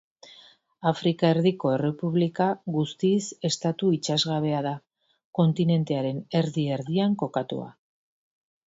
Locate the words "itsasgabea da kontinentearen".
3.99-6.27